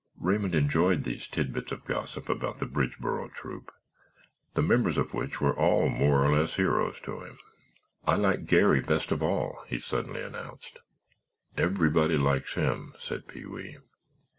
Raymond 0.17 0.55
enjoyed 0.55 1.03
these 1.03 1.27
tidbits 1.27 1.71
of 1.71 1.85
gossip 1.85 2.27
about 2.27 2.57
the 2.57 2.65
Bridgeboro 2.65 3.31
Troop, 3.35 3.71
the 4.55 4.63
members 4.63 4.97
of 4.97 5.13
which 5.13 5.39
were 5.39 5.55
all 5.55 5.89
more 5.89 6.25
or 6.25 6.31
less 6.33 6.55
heroes 6.55 6.99
to 7.01 7.19
him. 7.21 7.37
"I 8.07 8.15
like 8.15 8.47
Garry 8.47 8.81
best 8.81 9.11
of 9.11 9.21
all," 9.21 9.63
he 9.67 9.77
suddenly 9.77 10.23
announced. 10.23 10.79
"Everybody 11.55 12.17
likes 12.17 12.55
him," 12.55 12.95
said 12.97 13.27
Pee 13.27 13.45
wee. 13.45 13.77